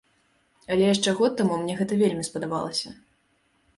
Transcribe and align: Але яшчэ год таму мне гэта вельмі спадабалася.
Але 0.75 0.87
яшчэ 0.93 1.13
год 1.21 1.31
таму 1.41 1.59
мне 1.65 1.77
гэта 1.81 1.99
вельмі 2.03 2.23
спадабалася. 2.31 2.89